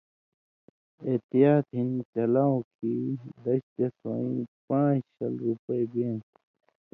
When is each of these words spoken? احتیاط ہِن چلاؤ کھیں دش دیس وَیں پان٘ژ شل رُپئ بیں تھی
احتیاط 1.09 1.67
ہِن 1.77 1.89
چلاؤ 2.13 2.55
کھیں 2.75 3.05
دش 3.43 3.63
دیس 3.75 3.95
وَیں 4.05 4.39
پان٘ژ 4.67 4.97
شل 5.15 5.33
رُپئ 5.47 5.83
بیں 5.93 6.15
تھی 6.27 6.35